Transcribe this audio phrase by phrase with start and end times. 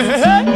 [0.00, 0.40] hey.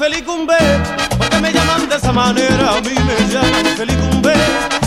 [0.00, 0.56] Felicumbe,
[1.18, 2.78] porque me llaman de esa manera.
[2.78, 4.32] A mí me llaman Felicumbe,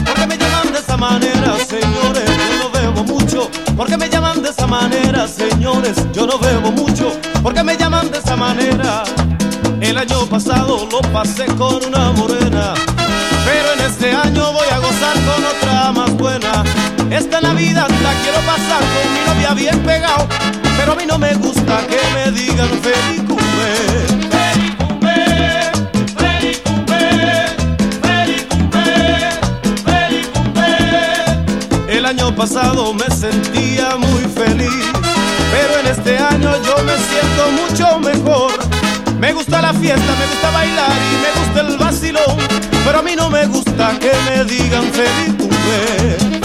[0.08, 2.32] porque me llaman de esa manera, señores.
[2.50, 5.98] Yo no bebo mucho, porque me llaman de esa manera, señores.
[6.14, 9.04] Yo no bebo mucho, porque me llaman de esa manera.
[9.82, 12.74] El año pasado lo pasé con una morena,
[13.46, 16.64] pero en este año voy a gozar con otra más buena.
[17.12, 20.28] Esta Navidad la quiero pasar con mi novia bien pegado,
[20.76, 24.13] pero a mí no me gusta que me digan Felicumbe.
[32.36, 34.86] Pasado me sentía muy feliz,
[35.52, 38.52] pero en este año yo me siento mucho mejor.
[39.20, 42.38] Me gusta la fiesta, me gusta bailar y me gusta el vacilón,
[42.86, 46.43] pero a mí no me gusta que me digan feliz cumple.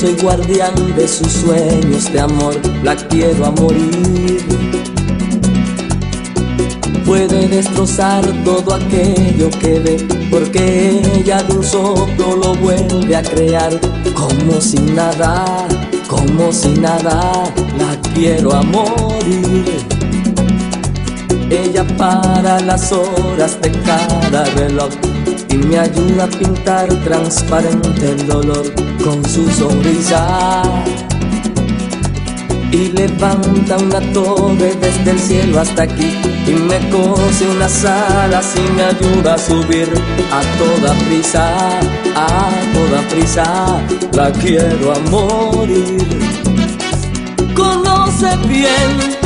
[0.00, 2.54] Soy guardián de sus sueños de amor.
[2.82, 4.40] La quiero a morir.
[7.04, 13.78] Puede destrozar todo aquello que ve Porque ella de un soplo lo vuelve a crear.
[14.14, 15.66] Como si nada,
[16.08, 17.44] como si nada
[17.78, 19.64] La quiero a morir.
[21.50, 25.09] Ella para las horas de cada reloj
[25.50, 28.64] y me ayuda a pintar transparente el dolor
[29.04, 30.62] con su sonrisa.
[32.72, 36.16] Y levanta una torre desde el cielo hasta aquí
[36.46, 39.88] y me cose unas alas y me ayuda a subir
[40.32, 41.48] a toda prisa,
[42.14, 43.80] a toda prisa.
[44.12, 46.06] La quiero a morir.
[47.54, 49.20] Conoce bien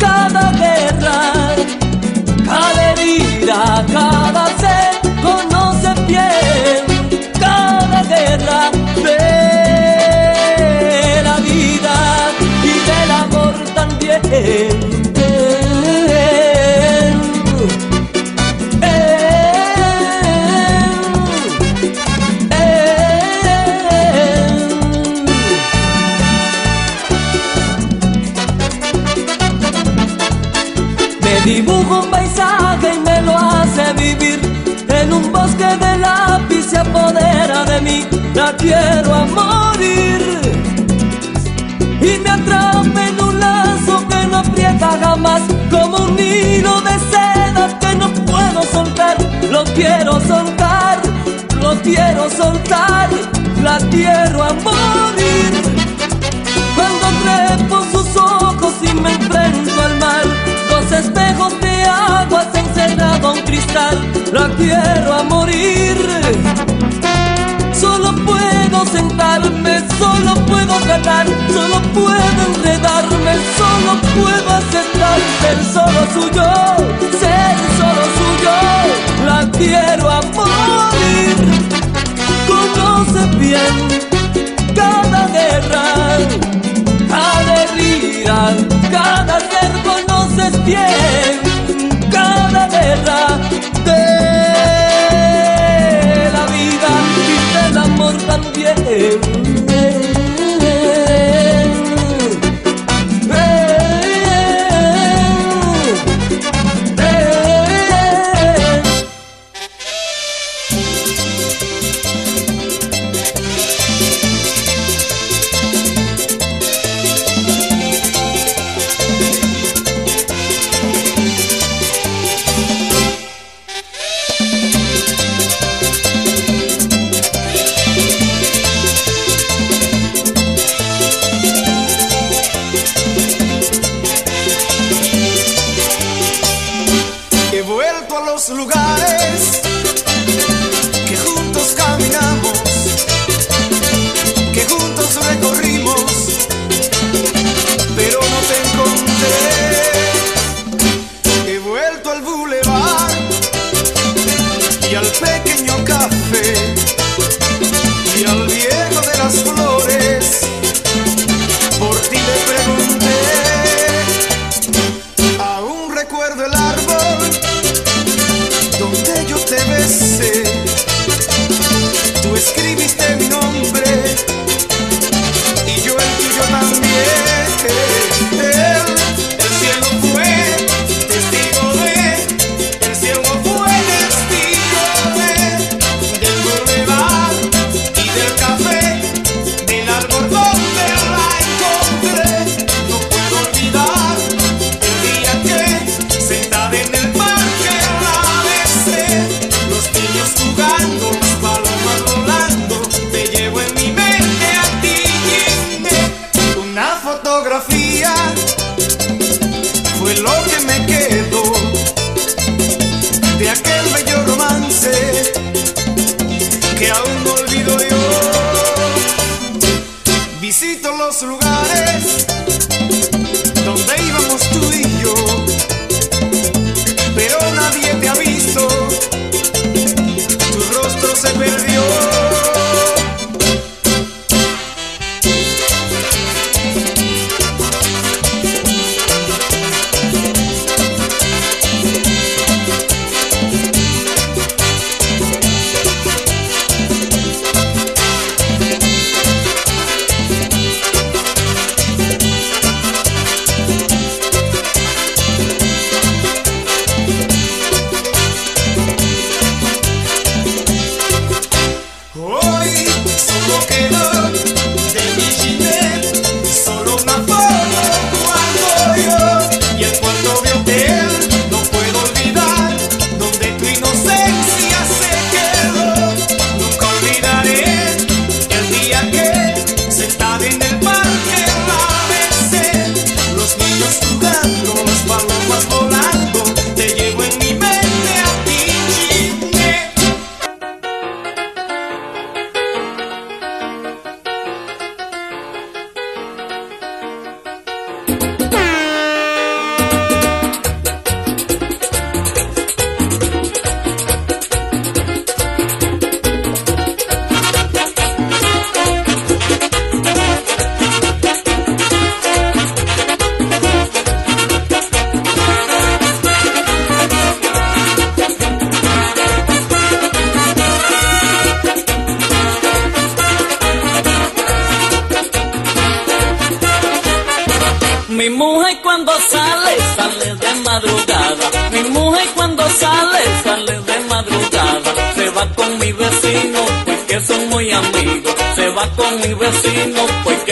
[0.00, 1.54] cada guerra,
[2.46, 6.82] cada herida, cada sed, conoce bien
[7.40, 8.70] cada guerra
[9.06, 9.18] de
[11.22, 11.96] la vida
[12.70, 14.75] y del amor también.
[49.76, 50.98] Quiero soltar,
[51.60, 53.10] lo quiero soltar.
[53.62, 55.52] La quiero a morir.
[56.76, 60.46] Cuando trepo sus ojos y me enfrento al mar
[60.98, 63.98] espejos de agua se encerrado un cristal,
[64.32, 65.96] la quiero a morir.
[67.72, 76.48] Solo puedo sentarme, solo puedo ganar, solo puedo enredarme, solo puedo aceptar ser solo suyo,
[77.20, 81.36] ser solo suyo, la quiero a morir.
[82.46, 83.76] Conoce bien
[84.74, 85.84] cada guerra,
[87.08, 88.56] cada herida,
[88.90, 89.36] cada
[90.36, 91.40] ser bien
[92.10, 93.38] cada guerra
[93.84, 94.00] de
[96.32, 96.92] la vida
[97.26, 99.45] y del amor también.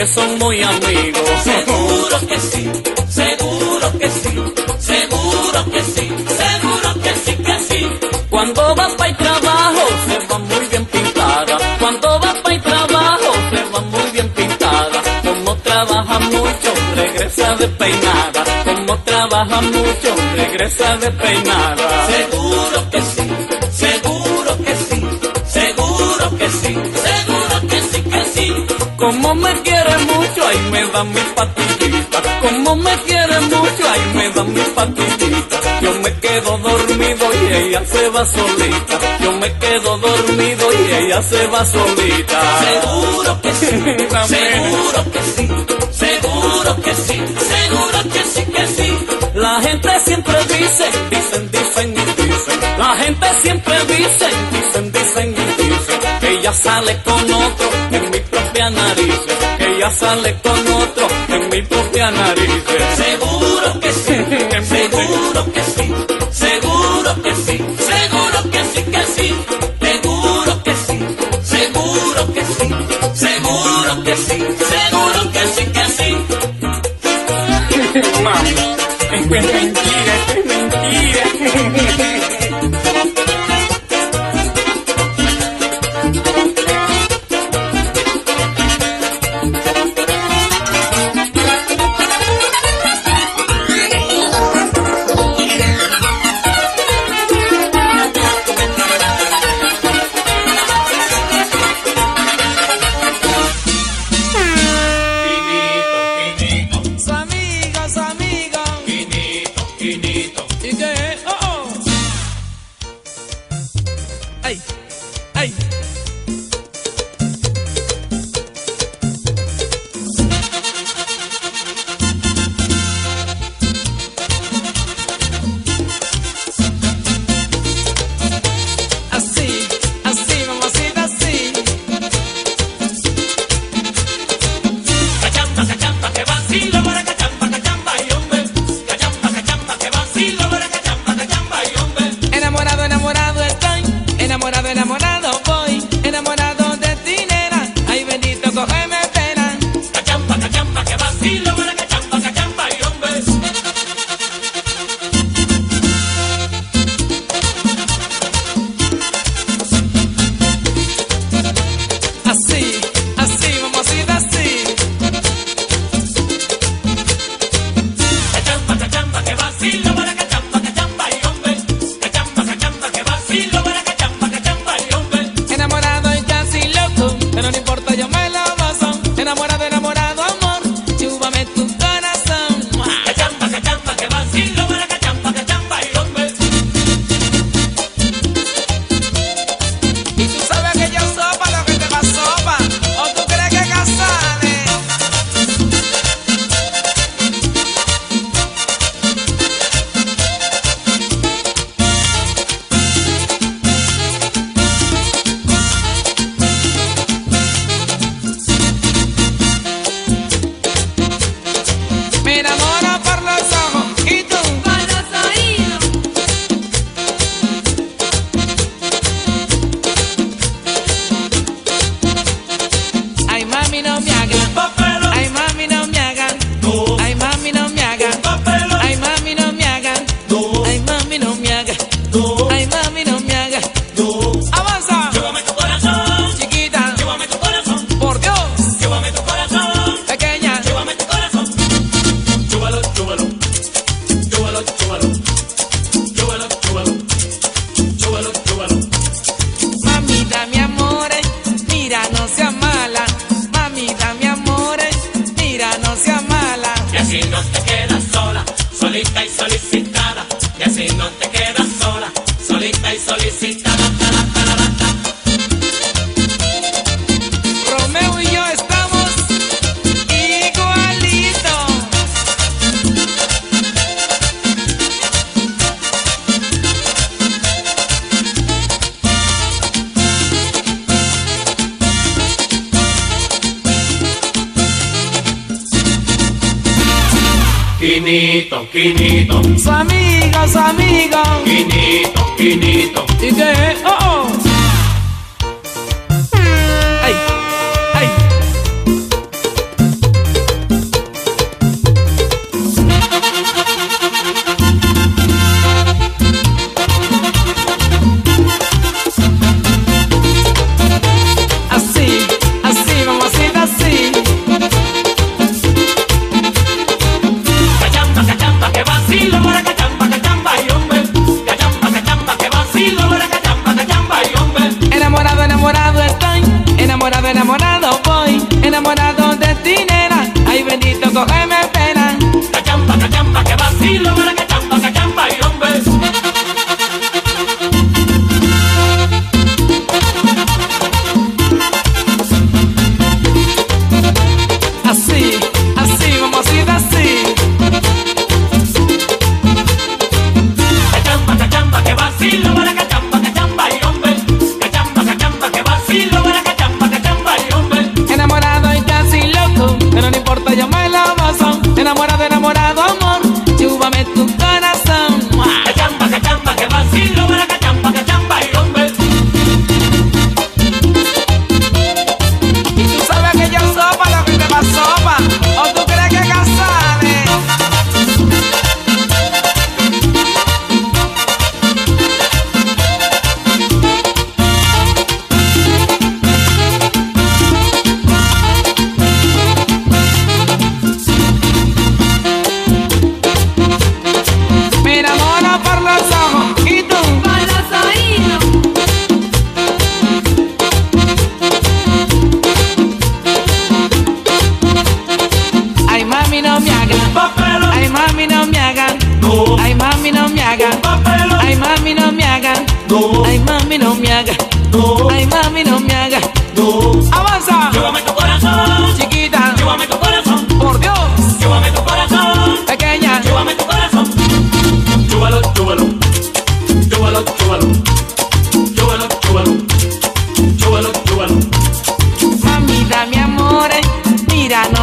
[0.06, 1.30] Son muy amigos.
[1.42, 2.70] Seguro que sí,
[3.08, 4.34] seguro que sí,
[4.78, 7.88] seguro que sí, seguro que sí, que sí.
[8.30, 11.58] Cuando va para el trabajo, se va muy bien pintada.
[11.78, 15.02] Cuando va para el trabajo, se va muy bien pintada.
[15.22, 18.44] Como trabaja mucho, regresa de peinada.
[18.64, 22.06] Como trabaja mucho, regresa de peinada.
[22.06, 23.30] Seguro que sí,
[23.70, 25.00] seguro que sí,
[25.46, 26.74] seguro que sí,
[27.06, 28.66] seguro que sí, que sí.
[28.96, 29.63] Como me
[30.54, 32.22] ahí me da mi patillita.
[32.40, 35.80] Como me quiere mucho, ahí me da mi patillita.
[35.80, 38.98] Yo me quedo dormido y ella se va solita.
[39.20, 42.40] Yo me quedo dormido y ella se va solita.
[42.64, 43.66] Seguro que sí,
[44.34, 45.48] seguro que sí,
[45.90, 48.98] seguro que sí, seguro que sí, que sí.
[49.34, 52.60] La gente siempre dice, dicen, dicen y dicen.
[52.78, 56.00] La gente siempre dice, dicen, dicen y dicen.
[56.20, 59.20] Que ella sale con otro en mi propia nariz.
[59.84, 62.50] Ella sale con otro en mi propia nariz.
[62.96, 64.13] Seguro que sí,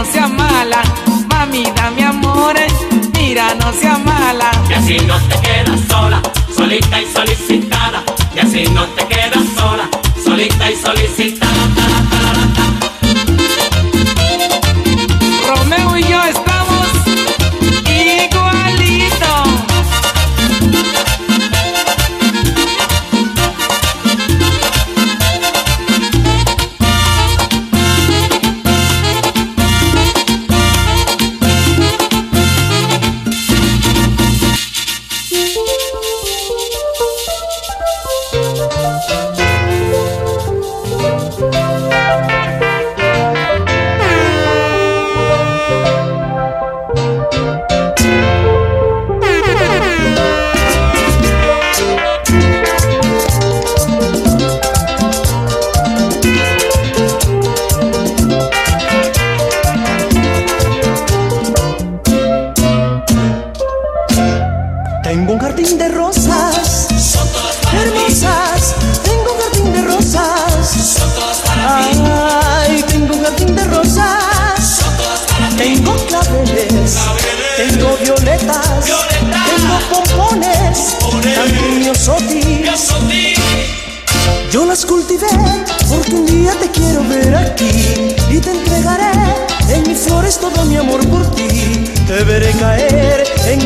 [0.04, 0.82] no sea mala,
[1.30, 2.68] mamita mi amor, eh.
[3.14, 4.50] mira no sea mala.
[4.68, 6.20] Y así no te quedas sola,
[6.58, 8.04] solita y solicitada,
[8.36, 9.88] y así no te quedas sola,
[10.24, 11.71] solita y solicitada.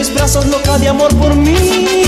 [0.06, 2.05] mis brazos loca de amor por mí.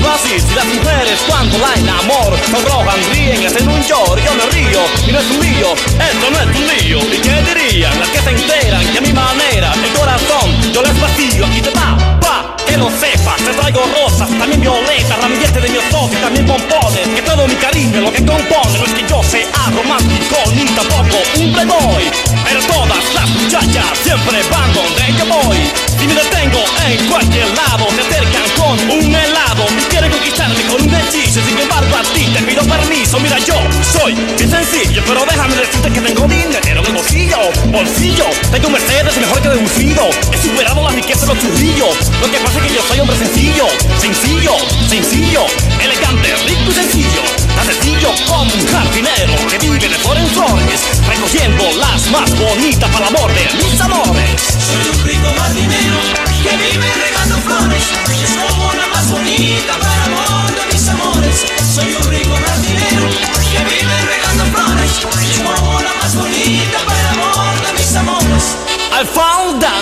[0.00, 0.16] la
[0.54, 5.12] las mujeres cuando la amor se rojan, ríen, hacen un llor, yo me río y
[5.12, 6.98] no es un lío, esto no es un lío.
[7.14, 11.00] ¿Y qué dirían las que se enteran que a mi manera el corazón yo les
[11.00, 12.37] vacío aquí te va, va
[12.78, 17.08] lo sepas, te traigo rosas, también violetas, ramillete de mi y también pompones.
[17.14, 21.18] Que todo mi cariño lo que compone no es que yo sea romántico ni tampoco
[21.36, 22.04] un playboy.
[22.44, 25.58] Pero todas las muchachas siempre van donde yo voy.
[25.98, 29.66] Si me detengo en cualquier lado, se acercan con un helado.
[29.90, 33.18] Quieren conquistarme con un hechizo, sin embargo a ti te pido permiso.
[33.18, 37.38] Mira, yo soy bien sencillo, pero déjame decirte que tengo dinero en el bolsillo.
[37.66, 40.08] Bolsillo, tengo Mercedes mejor que deducido.
[40.32, 41.96] He superado la riqueza de los churrillos.
[42.20, 43.66] Lo que pasa yo soy hombre sencillo,
[43.98, 44.52] sencillo,
[44.88, 45.46] sencillo,
[45.80, 47.22] elegante, rico y sencillo.
[47.54, 52.90] Tan sencillo como un jardinero que vive de flores en flores, recogiendo las más bonitas
[52.90, 54.40] para el amor de mis amores.
[54.58, 55.98] Soy un rico jardinero
[56.42, 57.84] que vive regando flores.
[58.22, 59.78] Es como la más bonita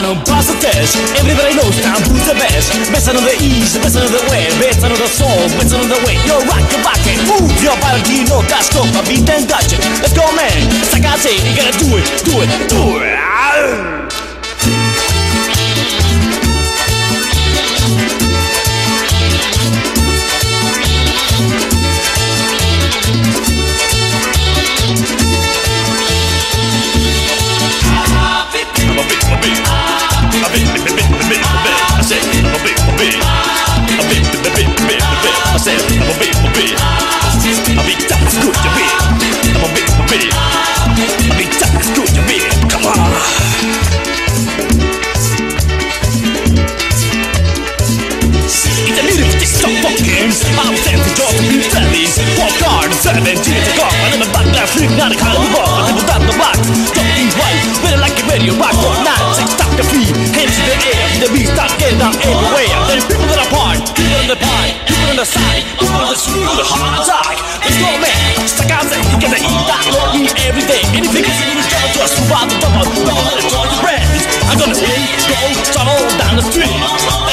[0.06, 0.94] on Plaza Test.
[1.18, 2.70] Everybody knows town who's the best.
[2.94, 5.98] Best on the east, best on the west Best on the soul, best on the
[6.06, 9.74] way Yo, rock your back and move your body No gas, go, beat and dodge
[9.74, 10.70] it Let's go, man.
[10.86, 14.05] Sagase, you gotta do it, do it, do it ah!
[32.96, 35.00] I'm a big, a big, a big, big, big, big, big, big.
[35.04, 38.88] I said, I'm a big, a big, a big that's good, you big.
[38.88, 42.35] I'm a big, a big, a big that's good, you big.
[50.56, 52.08] I'm just to be friendly
[52.40, 55.18] Walk hard and seven G to go And I'm a back left Flip not a
[55.20, 56.56] kind of rock And people down the box.
[56.96, 60.64] Jumping right Better like a radio rock for nine Six stop the feet Hands in
[60.64, 62.72] the air The beat start getting down everywhere.
[62.88, 65.62] There's people that are part People in the pie People on the side.
[65.76, 69.16] People on the street With a heart attack Let's go man Stuck out there You
[69.20, 70.80] gotta eat that Lord me every day.
[70.96, 73.80] Anything is in the trouble To us Survive the double Double let it join your
[73.84, 76.80] friends I'm gonna hit Go Travel down the street.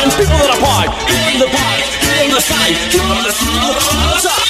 [0.03, 1.72] And people that are part People in the pie
[2.65, 3.73] People on the side
[4.13, 4.42] People on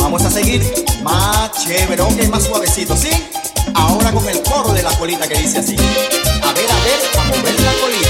[0.00, 0.62] Vamos a seguir
[1.02, 3.10] más chévere, ok, más suavecito, ¿sí?
[3.74, 5.76] Ahora con el coro de la colita que dice así.
[5.76, 8.09] A ver, a ver, a mover la colita.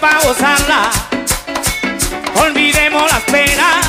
[0.00, 0.90] pa' gozarla.
[2.40, 3.86] Olvidemos las penas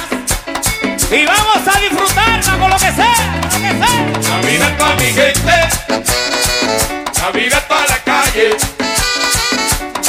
[1.12, 4.36] y vamos a disfrutarla con lo que sea, lo que sea.
[4.36, 5.70] Navidad pa' mi gente,
[7.22, 8.58] Navidad pa' la calle,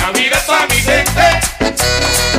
[0.00, 2.29] Navidad pa' mi gente.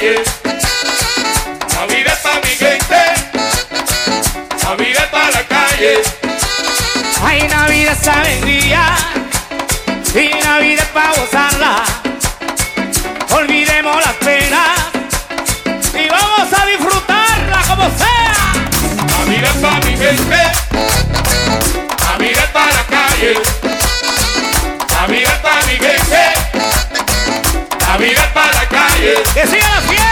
[0.00, 0.06] La
[1.84, 2.96] vida es para mi gente.
[4.64, 6.02] La vida para la calle.
[7.22, 8.96] Ay, navidad vida sabendría
[10.14, 11.84] y una vida para gozarla.
[13.30, 14.70] Olvidemos las penas
[15.92, 18.34] y vamos a disfrutarla como sea.
[19.18, 20.39] La vida es.
[29.40, 30.09] ¡Que siga la fiesta!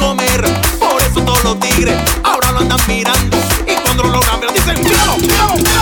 [0.00, 3.36] Por eso todos los tigres ahora lo andan mirando.
[3.66, 5.79] Y cuando lo logran, dicen: ¡Yo, yo, yo!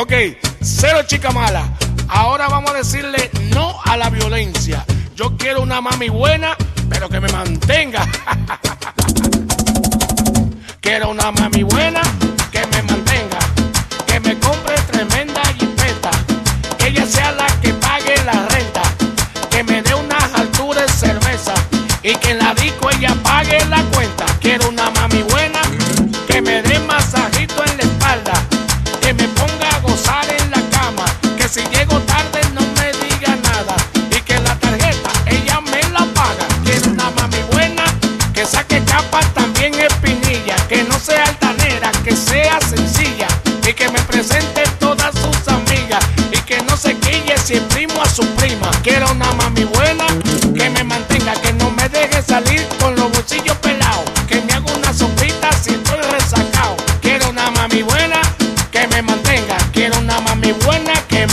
[0.00, 0.12] Ok,
[0.62, 1.76] cero chica mala.
[2.08, 4.82] Ahora vamos a decirle no a la violencia.
[5.14, 6.56] Yo quiero una mami buena,
[6.88, 8.06] pero que me mantenga.
[10.80, 12.00] quiero una mami buena.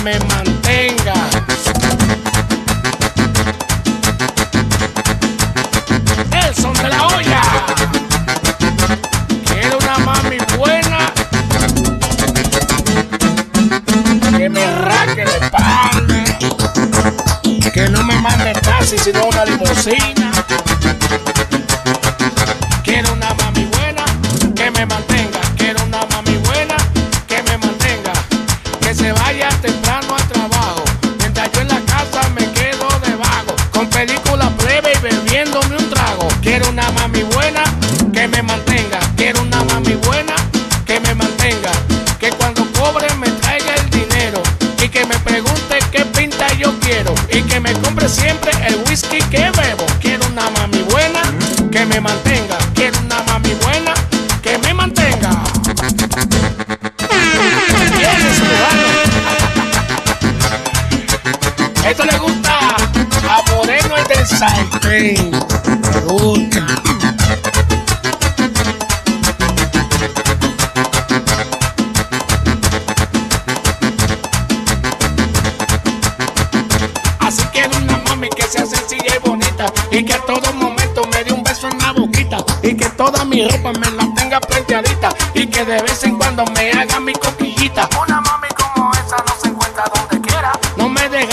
[0.08, 1.14] Me mantenga.
[6.32, 7.42] Nelson de la olla.
[9.48, 11.12] Quiero una mami buena
[14.38, 16.38] que me raque la espalda,
[17.74, 19.44] que no me mande taxi sino una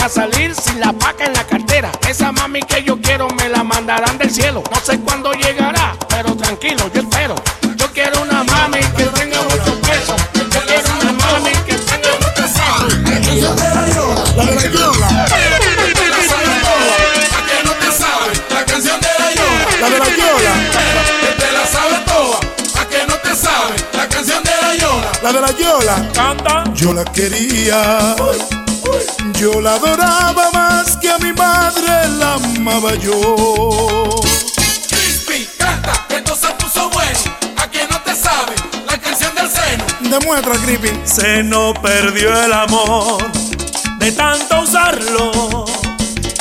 [0.05, 1.91] Deja salir sin la paca en la cartera.
[2.07, 4.61] Esa mami que yo quiero me la mandarán del cielo.
[4.71, 7.33] No sé cuándo llegará, pero tranquilo, yo espero.
[7.75, 10.15] Yo quiero una mami que tenga mucho peso.
[10.35, 12.61] Yo quiero una mami que tenga mucho peso.
[14.35, 15.09] La de la yola.
[15.09, 15.37] La ¿a
[17.47, 18.41] que no te sabes?
[18.51, 19.65] La canción de la yola.
[19.81, 20.53] La de la yola.
[21.35, 22.37] Te la sabes toda,
[22.79, 23.83] ¿a que no te sabes?
[23.93, 25.11] La canción de la yola.
[25.23, 26.11] La de la yola.
[26.13, 26.63] Canta.
[26.75, 28.15] Yo la quería.
[29.45, 34.19] Yo la adoraba más que a mi madre la amaba yo.
[34.89, 37.19] Crispy, canta, que esto se puso bueno.
[37.57, 38.59] ¿A que no te sabes?
[38.87, 39.85] La canción del seno.
[39.99, 40.99] Demuestra, Creepy.
[41.03, 43.31] Se nos perdió el amor
[43.99, 45.65] de tanto usarlo.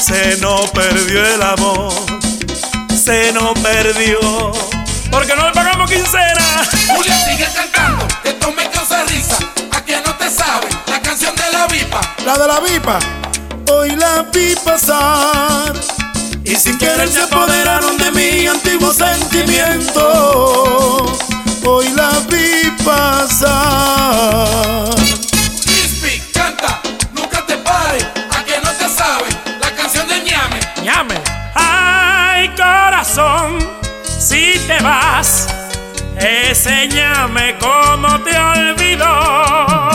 [0.01, 1.93] Se nos perdió el amor.
[2.89, 4.19] Se nos perdió.
[5.11, 6.67] Porque no le pagamos quincena.
[6.97, 9.37] Julia sigue cantando, que esto me causa risa.
[9.73, 10.75] ¿A que no te sabes?
[10.87, 12.14] La canción de la vipa.
[12.25, 12.99] La de la vipa.
[13.71, 15.75] Hoy la vi pasar.
[16.43, 21.05] Y sin querer se apoderaron de mi antiguo sentimiento.
[21.67, 24.89] Hoy la vi pasar.
[25.65, 26.81] Crispy, canta,
[27.13, 28.07] nunca te pares.
[28.39, 29.37] ¿A que no te sabes?
[29.61, 30.61] La canción de ñame.
[30.83, 31.21] Llame.
[31.55, 33.59] Ay, corazón,
[34.19, 35.47] si te vas,
[36.17, 39.94] enséñame cómo te olvidó.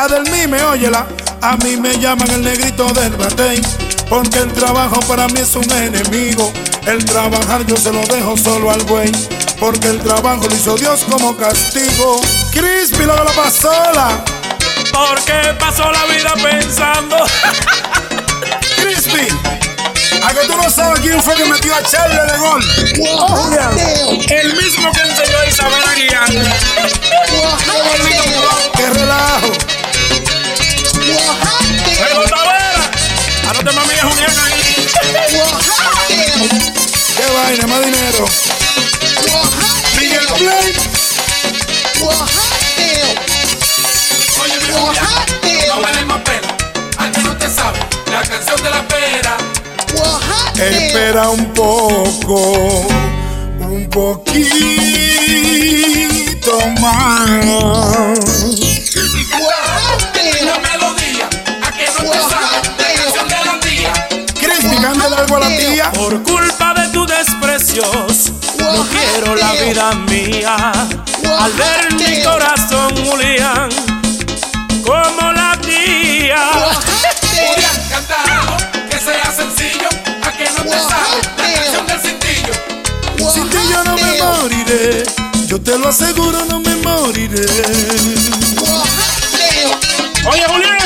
[0.00, 1.06] La del mime, óyela.
[1.42, 3.60] A mí me llaman el negrito del batey.
[4.08, 6.50] Porque el trabajo para mí es un enemigo.
[6.86, 9.12] El trabajar yo se lo dejo solo al güey.
[9.58, 12.18] Porque el trabajo lo hizo Dios como castigo.
[12.50, 14.24] Crispy, lo de la pasola.
[14.90, 17.16] Porque pasó la vida pensando.
[18.76, 19.28] Crispy.
[20.24, 22.64] A que tú no sabes quién fue que metió a Charlie de gol.
[24.30, 26.26] El mismo que enseñó a Isabel a guiar.
[28.74, 29.79] ¡Qué relajo!
[33.48, 34.88] Anote mami ahí.
[37.16, 38.24] ¡Qué vaina, más dinero!
[39.98, 40.68] Miguel Play.
[44.40, 46.48] Oye, mi no des más pena.
[46.98, 47.46] ¿A que no te?
[48.10, 49.36] La canción de la pera.
[50.54, 52.86] Espera un poco,
[53.60, 54.50] un poquito
[56.80, 57.30] más.
[64.80, 65.92] Cántale algo a la tía.
[65.92, 70.72] Por culpa de tus desprecios, no quiero la vida mía.
[71.38, 73.68] Al ver mi corazón, Julián,
[74.84, 76.50] como la tía.
[77.30, 78.56] Julián, canta algo
[78.90, 79.88] que sea sencillo.
[80.22, 81.28] ¿A que no te sabes?
[81.36, 83.32] La canción del cintillo.
[83.32, 85.04] Sin ti yo no me moriré.
[85.46, 87.46] Yo te lo aseguro, no me moriré.
[90.30, 90.78] Oye, Julián,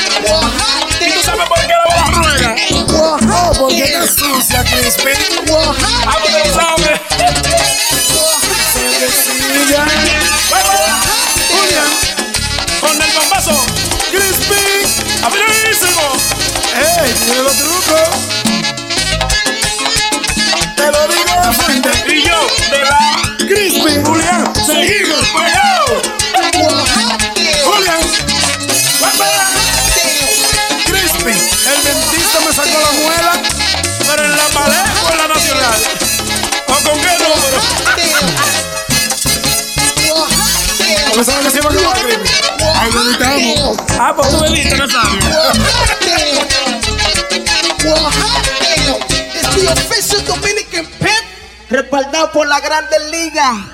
[53.35, 53.71] Ligas.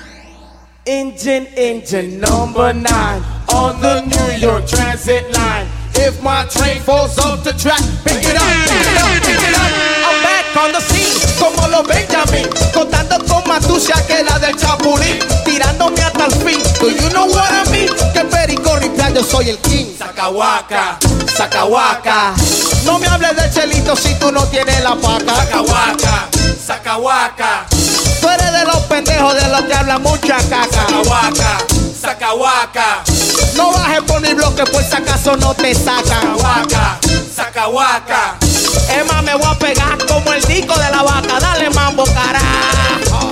[0.85, 3.21] Engine, engine number nine
[3.53, 5.67] on the New York Transit line.
[5.93, 9.53] If my train falls off the track, pick it up, pick it up, pick it
[9.53, 9.71] up.
[10.09, 14.55] I'm back on the scene, como los Benjamin, contando con más tucia que la del
[14.55, 16.59] Chapulín, tirándome hasta el fin.
[16.79, 17.89] Do you know what I mean?
[18.13, 19.95] Que perico ripia, yo soy el king.
[19.95, 20.97] Sacahuaca,
[21.37, 22.33] sacahuaca.
[22.83, 25.35] No me hables de chelito si tú no tienes la paca.
[25.35, 27.67] Sacahuaca, sacahuaca.
[28.21, 30.69] Tú eres de los pendejos de los que hablan mucha caca.
[30.71, 31.57] Sacahuaca,
[31.99, 33.03] sacahuaca.
[33.55, 36.05] No bajes por mi bloque por si acaso no te sacan.
[36.05, 36.99] Sacahuaca,
[37.35, 38.37] sacahuaca.
[39.07, 41.39] Más, me voy a pegar como el disco de la vaca.
[41.39, 43.30] Dale mambo, carajo.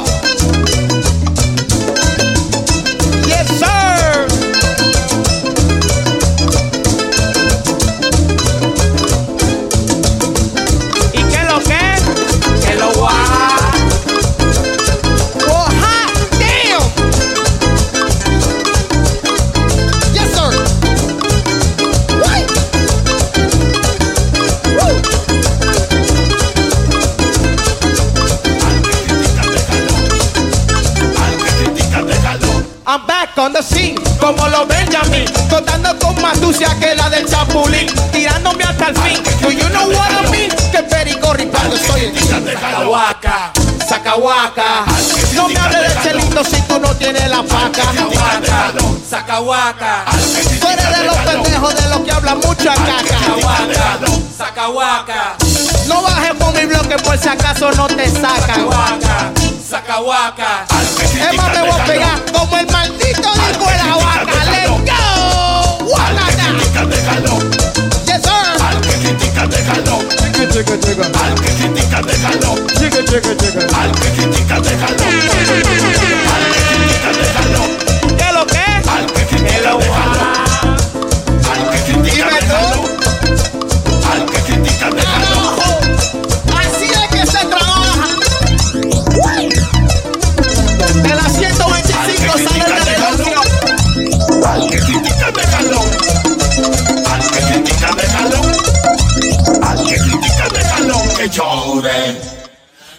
[101.90, 102.16] Llore.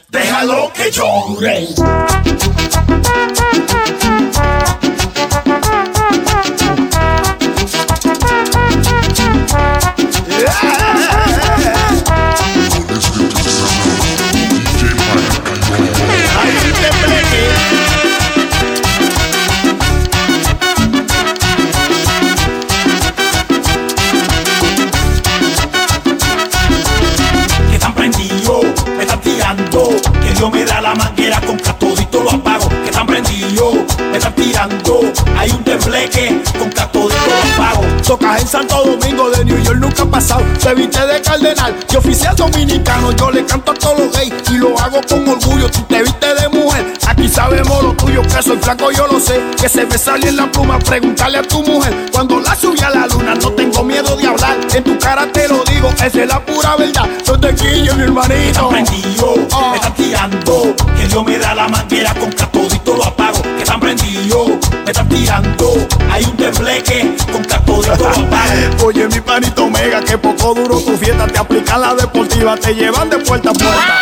[0.09, 2.10] Déjalo que llore.
[41.31, 43.13] Cardenal y oficial dominicano.
[43.13, 45.69] Yo le canto a todos los gays y lo hago con orgullo.
[45.73, 48.23] Si te viste de mujer, aquí sabemos lo tuyo.
[48.23, 49.41] Que soy flaco, yo lo sé.
[49.61, 50.79] Que se me sale en la pluma.
[50.79, 51.95] Pregúntale a tu mujer.
[52.13, 54.57] Cuando la subí a la luna, no tengo miedo de hablar.
[54.75, 57.09] En tu cara te lo digo, esa es la pura verdad.
[57.25, 58.69] Soy de Quillo, mi Que están hermanito.
[58.69, 59.39] prendidos,
[59.71, 63.81] me están tirando, que Dios me da la manguera con catodito lo apago, que están
[63.81, 64.49] prendidos,
[64.85, 68.30] me están tirando, hay un tembleque con catodito lo apago.
[68.83, 71.27] Oye, mi panito Omega, que poco duro tu fiesta.
[71.27, 74.01] Te aplican la deportiva, te llevan de puerta a puerta.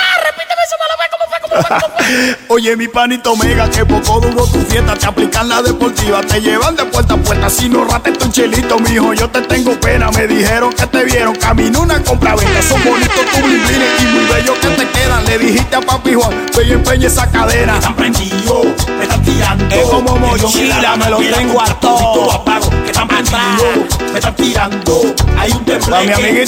[2.49, 4.95] Oye, mi panito Omega, que poco duro tu fiesta.
[4.95, 7.51] Te aplican la deportiva, te llevan de puerta a puerta.
[7.51, 10.11] Si no rates tu chelito, mijo, yo te tengo pena.
[10.12, 12.62] Me dijeron que te vieron, camino una compra venta.
[12.62, 15.24] Son bonitos tus bliblines y muy bellos que te quedan.
[15.24, 17.74] Le dijiste a papi Juan, y empeña esa cadena.
[17.74, 18.66] Están prendidos,
[18.97, 19.74] me están tirando.
[19.74, 22.68] Es como mochila, la me lo tengo con
[23.07, 23.18] todo.
[23.18, 26.44] están me están tirando, hay un Pa' mi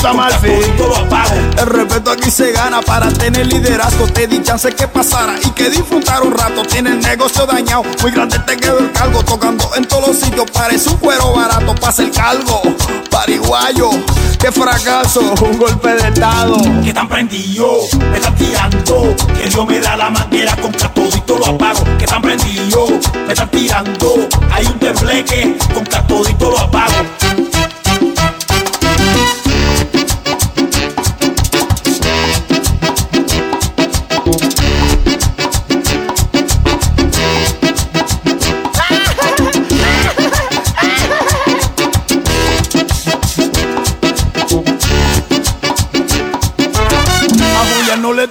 [0.78, 1.34] lo apago.
[1.58, 4.06] El respeto aquí se gana para tener liderazgo.
[4.08, 6.62] Te di chance que pasara y que disfrutar un rato.
[6.62, 9.22] Tiene el negocio dañado, muy grande te quedó el cargo.
[9.24, 11.74] Tocando en todos los sitios, parece un cuero barato.
[11.74, 12.62] Pasa el cargo,
[13.10, 13.90] pariguayo.
[14.38, 16.56] Qué fracaso, un golpe de estado.
[16.82, 21.46] que están prendidos, me están tirando, que Dios me da la manguera con catodito lo
[21.46, 22.90] apago, están prendidos,
[23.24, 27.19] me están tirando, hay un tembleque con catodito lo apago.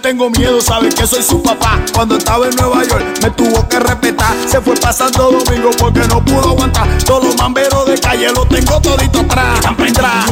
[0.10, 1.80] Tengo miedo, sabe que soy su papá.
[1.94, 4.36] Cuando estaba en Nueva York me tuvo que respetar.
[4.48, 6.88] Se fue pasando domingo porque no pudo aguantar.
[7.06, 9.60] Todos los mamberos de calle los tengo todito atrás.
[9.60, 10.26] Tra, me están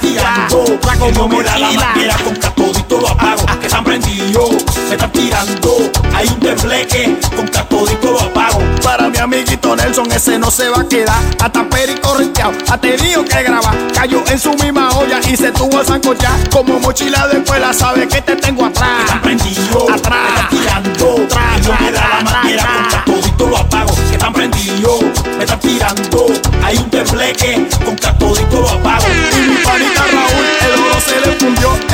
[0.00, 0.64] tirando.
[0.80, 3.44] tra, tra, como me da la manguera con que todito lo apago.
[3.60, 4.50] Que están prendidos,
[4.88, 5.90] me están tirando.
[6.14, 8.73] Hay un tembleque con que todito lo apago.
[8.96, 11.20] Para mi amiguito Nelson, ese no se va a quedar.
[11.42, 13.76] Hasta perico renteado, ha tenido que grabar.
[13.92, 16.48] Cayó en su misma olla y se tuvo a zancochar.
[16.48, 19.00] Como mochila de escuela, sabe que te tengo atrás.
[19.00, 20.28] Están prendidos, me Atrás.
[20.28, 21.26] están tirando.
[21.26, 23.04] Tra, Que no me da tra, la tra, manguera tra.
[23.04, 23.94] con que todito lo apago.
[23.96, 25.00] Que están prendidos,
[25.38, 26.26] me están tirando.
[26.62, 29.06] Hay un tembleque con que todito lo apago.
[29.32, 30.33] Y mi panita Raúl,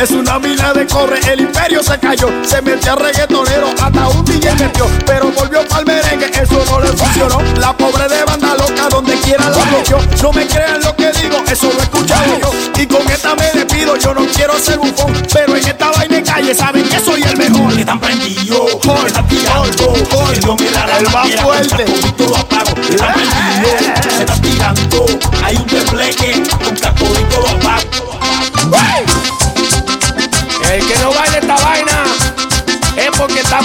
[0.01, 2.31] Es una mina de cobre, el imperio se cayó.
[2.43, 4.87] Se metió a reggaetonero, hasta un DJ metió.
[5.05, 7.39] Pero volvió pa'l merengue, eso no le funcionó.
[7.59, 9.99] La pobre de banda loca, donde quiera la metió.
[10.23, 12.51] No me crean lo que digo, eso lo he escuchado yo.
[12.83, 15.13] Y con esta me despido, yo no quiero ser bufón.
[15.35, 17.75] Pero en esta vaina de calle saben que soy el mejor.
[17.75, 19.93] Que están prendidos, me están tirando.
[20.33, 21.85] Que no me la El más que fuerte.
[21.85, 22.75] todito lo apago.
[22.75, 25.07] Que están prendidos, me están tirando.
[25.45, 26.75] Hay un tembleque con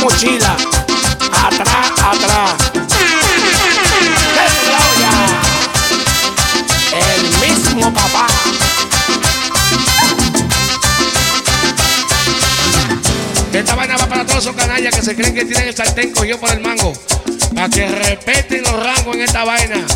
[0.06, 0.56] mochila.
[1.48, 2.54] Atrás, atrás.
[6.94, 8.28] El mismo papá.
[13.52, 16.40] Esta vaina va para todos esos canallas que se creen que tienen el sartén cogido
[16.40, 16.94] por el mango.
[17.56, 19.88] Para que respeten los rangos en esta vaina.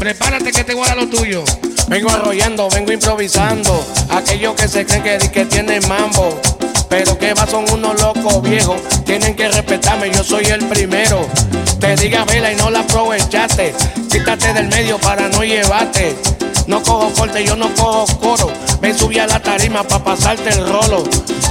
[0.00, 1.44] Prepárate que te voy a dar lo tuyo.
[1.86, 3.86] Vengo arrollando, vengo improvisando.
[4.10, 6.40] Aquellos que se creen que, que tienen mambo.
[6.88, 8.76] Pero que va, son unos locos viejos.
[9.04, 11.26] Tienen que respetarme, yo soy el primero.
[11.80, 13.74] Te diga vela y no la aprovechaste.
[14.10, 16.16] Quítate del medio para no llevarte.
[16.66, 18.50] No cojo corte, yo no cojo coro.
[18.80, 21.04] Ven, subí a la tarima para pasarte el rolo.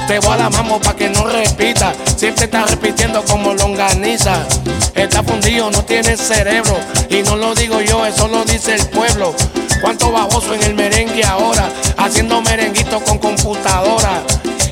[0.07, 1.93] Te voy a la mamo para que no repita.
[2.17, 4.45] Siempre estás repitiendo como longaniza.
[4.93, 6.77] Está fundido, no tiene cerebro.
[7.09, 9.33] Y no lo digo yo, eso lo dice el pueblo.
[9.81, 14.21] Cuánto baboso en el merengue ahora, haciendo merenguito con computadora.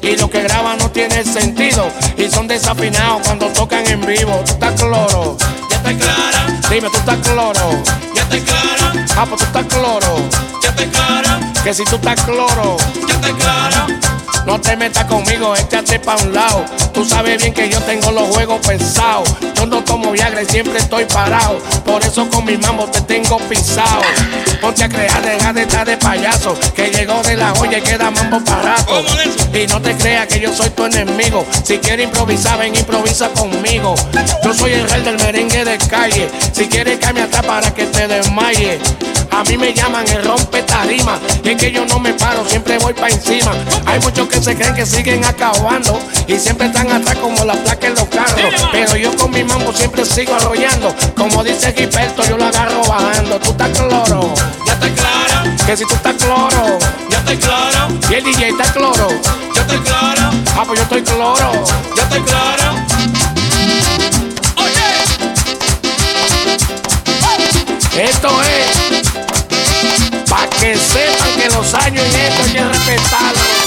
[0.03, 1.89] Y lo que graban no tiene sentido.
[2.17, 4.41] Y son desafinados cuando tocan en vivo.
[4.45, 5.37] Tú estás cloro.
[5.69, 7.83] Ya está clara, Dime, tú estás cloro.
[8.15, 10.17] ya está clara, Ah, pues tú estás cloro.
[10.61, 12.77] ya está clara, Que si tú estás cloro.
[13.07, 13.87] ya está clara.
[14.45, 16.65] No te metas conmigo, échate pa' un lado.
[16.93, 19.29] Tú sabes bien que yo tengo los juegos pensados.
[19.55, 21.59] Yo no tomo Viagra y siempre estoy parado.
[21.85, 24.01] Por eso con mi mambo te tengo pisado.
[24.61, 26.57] Ponte a crear, deja de estar de payaso.
[26.75, 28.85] Que llegó de la olla y queda mambo para rato.
[28.85, 29.57] ¿Cómo de eso?
[29.57, 31.45] Y no te creas que yo soy tu enemigo.
[31.63, 33.95] Si quieres improvisar, ven, improvisa conmigo.
[34.43, 36.29] Yo soy el rey del merengue de calle.
[36.51, 38.79] Si quieres, caerme atrás para que te desmaye.
[39.35, 41.19] A mí me llaman el rompe tarima.
[41.43, 43.51] Y es que yo no me paro, siempre voy pa' encima.
[43.85, 45.99] Hay muchos que se creen que siguen acabando.
[46.27, 48.53] Y siempre están atrás como la placa en los carros.
[48.71, 50.95] Pero yo con mi mambo siempre sigo arrollando.
[51.17, 53.39] Como dice Gilberto, yo lo agarro bajando.
[53.39, 54.33] Tú estás cloro.
[54.67, 56.79] Ya está clara, Que si tú estás cloro.
[57.09, 59.07] ya está clara, Y el DJ está cloro.
[59.55, 61.51] ya está clara, Ah, pues yo estoy cloro.
[61.97, 62.73] ya está clara.
[64.57, 64.83] Oye,
[68.09, 68.82] Esto es
[70.63, 73.62] que sepan que los años en esto hay que respetarlo.